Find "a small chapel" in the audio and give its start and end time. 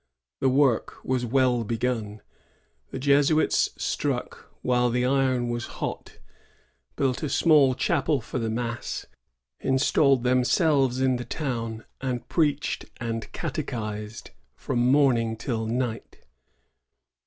7.21-8.19